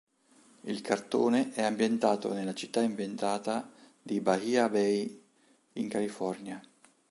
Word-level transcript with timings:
Il 0.63 0.81
cartone 0.81 1.51
è 1.53 1.61
ambientato 1.61 2.33
nella 2.33 2.55
città 2.55 2.81
inventata 2.81 3.71
di 4.01 4.19
Bahia 4.19 4.67
Bay 4.67 5.23
in 5.73 5.89
California. 5.89 6.59